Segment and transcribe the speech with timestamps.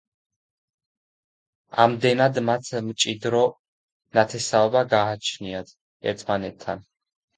[1.83, 3.43] ამდენად, მათ მჭიდრო
[4.19, 5.75] ნათესაობა გააჩნიათ
[6.15, 6.87] ერთმანეთთან.